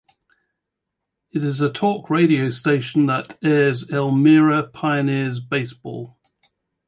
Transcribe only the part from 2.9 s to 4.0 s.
that airs